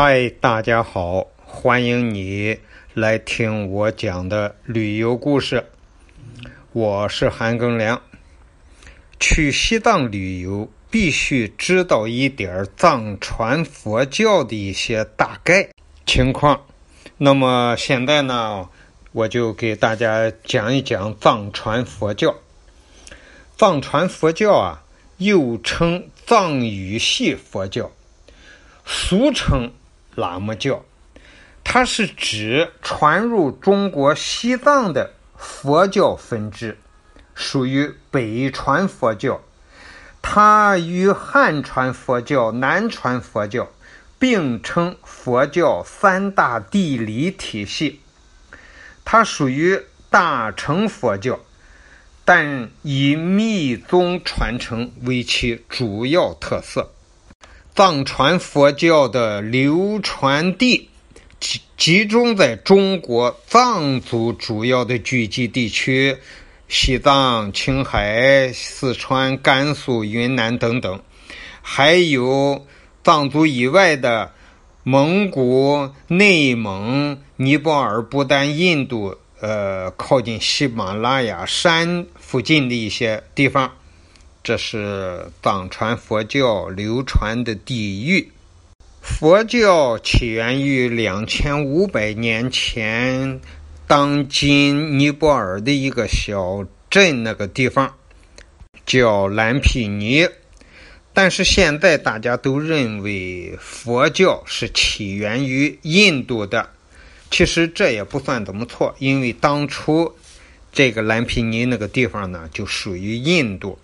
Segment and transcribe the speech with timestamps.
[0.00, 2.56] 嗨，大家好，欢迎你
[2.94, 5.66] 来听我讲的旅游故事。
[6.72, 8.00] 我是韩庚良。
[9.18, 15.68] 去西藏旅游必须知道一点藏传佛教的一些大概
[16.06, 16.62] 情况。
[17.16, 18.68] 那么现在呢，
[19.10, 22.36] 我就给大家讲一讲藏传佛教。
[23.56, 24.84] 藏传佛教啊，
[25.16, 27.90] 又称藏语系佛教，
[28.86, 29.72] 俗称
[30.18, 30.84] 喇嘛教。
[31.64, 36.76] 它是指传入中国西藏的佛教分支，
[37.34, 39.40] 属于北传佛教。
[40.20, 43.68] 它与汉传佛教、南传佛教
[44.18, 48.00] 并称佛教三大地理体系。
[49.04, 51.38] 它属于大乘佛教。
[52.30, 56.90] 但以密宗传承为其主要特色。
[57.78, 60.90] 藏传佛教的流传地
[61.38, 66.16] 集集中在中国藏族主要的聚集地区，
[66.66, 71.00] 西藏、青海、四川、甘肃、云南等等，
[71.62, 72.66] 还有
[73.04, 74.32] 藏族以外的
[74.82, 79.16] 蒙古、内蒙、尼泊尔、不丹、印度。
[79.40, 83.72] 呃，靠近喜马拉雅山附近的一些地方，
[84.48, 88.32] 这是藏传佛教流传的地域。
[89.02, 93.38] 佛教起源于两千五百年前，
[93.86, 97.94] 当今尼泊尔的一个小镇那个地方，
[98.86, 100.26] 叫蓝毗尼。
[101.12, 106.66] 但是现在大家都认为佛教是起源于印度的。
[107.30, 110.10] 其实这也不算怎么错，因为当初
[110.72, 113.78] 这个蓝毗尼那个地方呢，就属于印度。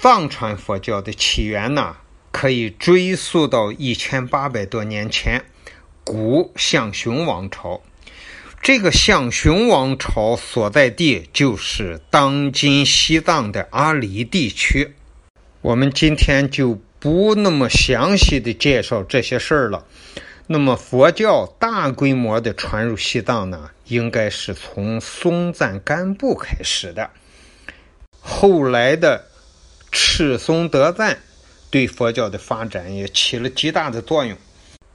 [0.00, 1.96] 藏传佛教的起源呢，
[2.30, 5.44] 可以追溯到一千八百多年前，
[6.04, 7.82] 古象雄王朝。
[8.62, 14.94] 这个象雄王朝所在地就是当今西藏的阿里地区。
[15.62, 19.84] 我们今天就不那么详细的介绍这些事儿了。
[20.46, 27.10] 那么佛教大规模的传入西藏呢，应该是从松赞干布开始的。
[28.20, 29.26] 后来的
[29.90, 31.18] 赤松德赞
[31.70, 34.36] 对佛教的发展也起了极大的作用。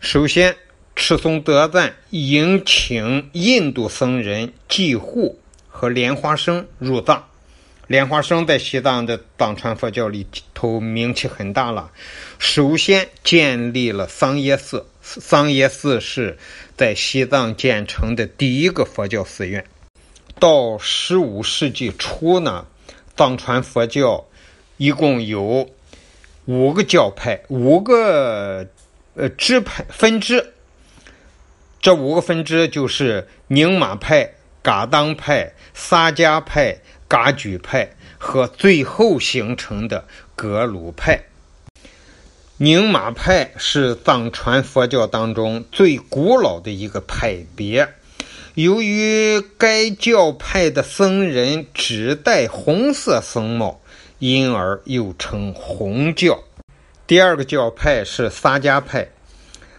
[0.00, 0.56] 首先，
[0.94, 5.38] 赤松德赞迎请印度僧人济护
[5.68, 7.24] 和莲花生入藏。
[7.86, 11.90] 莲花生在西藏的藏传佛教里头名气很大了。
[12.38, 16.36] 首先建立了桑耶寺，桑耶寺是
[16.76, 19.64] 在西藏建成的第一个佛教寺院。
[20.40, 22.66] 到十五世纪初呢，
[23.16, 24.26] 藏传佛教
[24.76, 25.68] 一共有
[26.44, 28.66] 五个教派，五个
[29.14, 30.52] 呃支派分支。
[31.80, 36.78] 这五个分支就是宁玛派、噶当派、萨迦派。
[37.08, 37.88] 噶举派
[38.18, 41.22] 和最后形成的格鲁派。
[42.56, 47.88] 宁玛派是藏传佛教当中最古老的一个派别。
[48.54, 53.80] 由于该教派的僧人只戴红色僧帽，
[54.18, 56.42] 因而又称红教。
[57.06, 59.08] 第二个教派是萨迦派。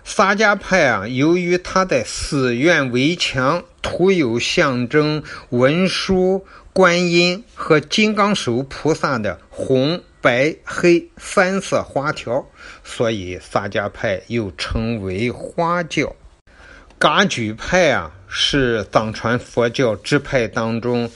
[0.03, 6.45] 萨迦派啊，由于他在寺院围墙涂有象征文殊。
[6.73, 12.45] 观音和金刚手菩萨的红、白、黑三色花条，
[12.83, 16.15] 所以萨迦派又称为花教。
[16.99, 21.09] 噶举派啊，是藏传佛教支派当中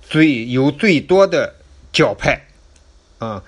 [0.00, 1.52] 最有最多的
[1.92, 2.43] 教派
[3.24, 3.42] 啊。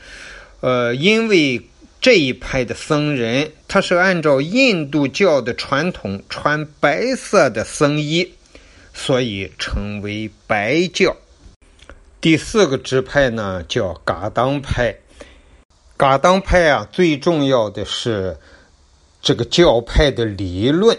[0.60, 1.60] 呃，因为
[2.00, 8.32] 这一派的僧人，他是按照印度教的传统穿白色的僧衣，
[8.94, 11.14] 所以称为白教。
[12.20, 14.96] 第四个支派呢，叫噶当派。
[15.96, 18.36] 噶当派啊，最重要的是
[19.22, 20.96] 这个教派的理论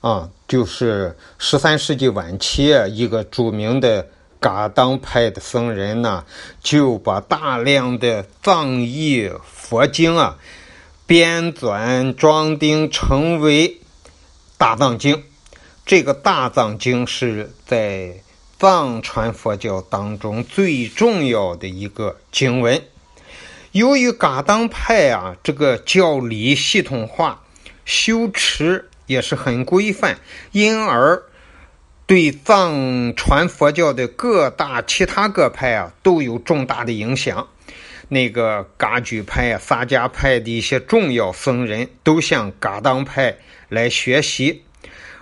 [0.00, 4.06] 啊，就是十三世纪晚期一个著名的
[4.40, 6.24] 噶当派的僧人呢，
[6.60, 10.38] 就把大量的藏译佛经啊
[11.06, 13.80] 编纂装订成为
[14.58, 15.22] 大藏经。
[15.86, 18.22] 这个大藏经是在。
[18.60, 22.82] 藏传佛教当中最重要的一个经文，
[23.72, 27.40] 由于噶当派啊，这个教理系统化，
[27.86, 30.18] 修持也是很规范，
[30.52, 31.22] 因而
[32.10, 37.46] 对藏传佛教的各大其他各派啊都有重大的影响。
[38.08, 43.36] 那个噶举派、萨迦派的一些重要僧人都向噶当派
[43.68, 44.64] 来学习，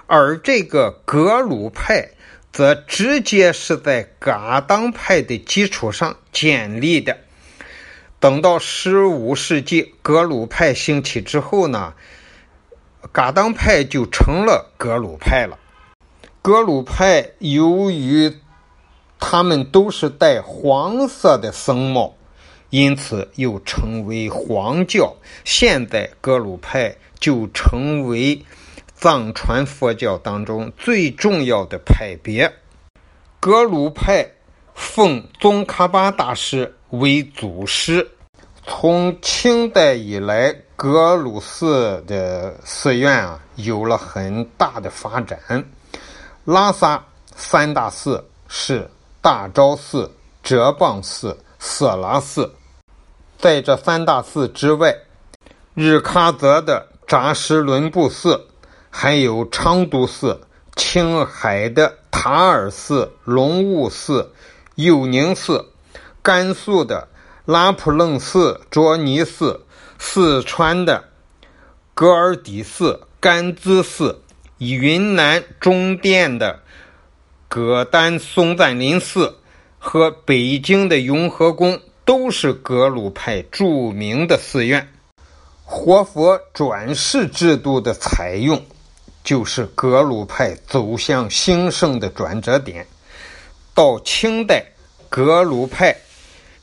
[0.07, 2.09] 而这个格鲁派
[2.51, 7.19] 则直接是在噶当派的基础上建立的。
[8.19, 11.93] 等到十五世纪格鲁派兴起之后呢，
[13.13, 15.59] 噶当派就成了格鲁派了。
[16.41, 18.35] 格鲁派由于
[19.19, 22.15] 他们都是戴黄色的僧帽，
[22.71, 25.15] 因此又称为黄教。
[25.45, 28.41] 现在格鲁派就成为
[28.95, 32.51] 藏传佛教当中最重要的派别。
[33.41, 34.27] 格鲁派
[34.75, 38.09] 奉宗喀巴大师为祖师。
[38.71, 45.39] 从清代以来，格鲁寺的寺院啊有了很大的发展。
[46.51, 47.05] 拉萨
[47.37, 48.89] 三大寺是
[49.21, 50.11] 大昭寺、
[50.43, 52.51] 哲蚌寺、色拉寺。
[53.37, 54.97] 在这三大寺之外，
[55.75, 58.47] 日喀则的扎什伦布寺，
[58.89, 60.41] 还有昌都寺、
[60.75, 64.33] 青海的塔尔寺、龙雾寺、
[64.77, 65.63] 佑宁寺，
[66.23, 67.07] 甘肃的
[67.45, 69.67] 拉卜楞寺、卓尼寺，
[69.99, 71.05] 四川的
[71.93, 74.23] 格尔底寺、甘孜寺。
[74.59, 76.61] 云南中甸的
[77.47, 79.39] 葛丹松赞林寺
[79.79, 84.89] 和北京的雍和宫都是格鲁派著名的寺院。
[85.65, 88.61] 活佛转世制度的采用，
[89.23, 92.85] 就是格鲁派走向兴盛的转折点。
[93.75, 94.65] 到清代，
[95.09, 95.97] 格鲁派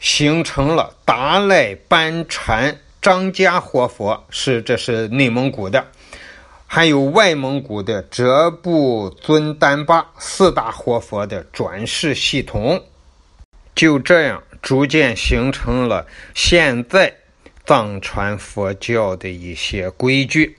[0.02, 5.86] 形成了达赖班禅张家活佛，是这是内蒙古的。
[6.76, 12.84] 还有外蒙古的哲布尊丹巴四大活佛的转世系统，
[13.74, 17.16] 就这样逐渐形成了现在
[17.66, 20.58] 藏传佛教的一些规矩。